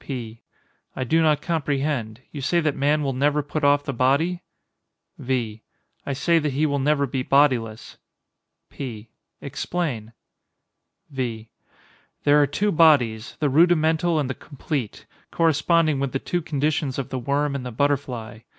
[0.03, 0.41] P.
[0.95, 2.21] I do not comprehend.
[2.31, 4.41] You say that man will never put off the body?
[5.19, 5.61] V.
[6.07, 7.97] I say that he will never be bodiless.
[8.71, 9.09] P.
[9.41, 10.13] Explain.
[11.11, 11.51] V.
[12.23, 17.19] There are two bodies—the rudimental and the complete; corresponding with the two conditions of the
[17.19, 18.39] worm and the butterfly.